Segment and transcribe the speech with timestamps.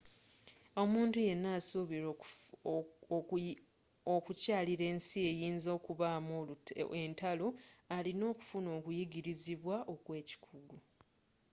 [0.81, 2.07] omuntu yenna asuubira
[4.15, 6.33] okukyalira ensi eyinza okubaamu
[7.03, 7.47] entalo
[7.95, 10.77] alina okufuna okuyigirizibwa okwekikugu